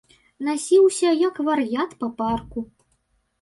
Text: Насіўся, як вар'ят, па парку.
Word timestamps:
Насіўся, 0.45 1.11
як 1.27 1.35
вар'ят, 1.49 1.93
па 2.01 2.11
парку. 2.23 2.65